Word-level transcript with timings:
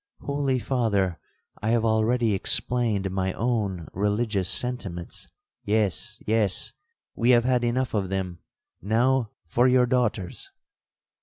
'—'Holy 0.21 0.57
Father, 0.57 1.19
I 1.61 1.69
have 1.69 1.85
already 1.85 2.33
explained 2.33 3.11
my 3.11 3.33
own 3.33 3.85
religious 3.93 4.49
sentiments.'—'Yes—yes—we 4.49 7.29
have 7.29 7.43
had 7.45 7.63
enough 7.63 7.93
of 7.93 8.09
them; 8.09 8.39
now 8.81 9.29
for 9.45 9.67
your 9.67 9.85
daughter's.' 9.85 10.49